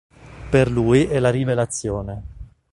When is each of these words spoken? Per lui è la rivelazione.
Per 0.49 0.67
lui 0.71 1.03
è 1.05 1.19
la 1.19 1.29
rivelazione. 1.29 2.23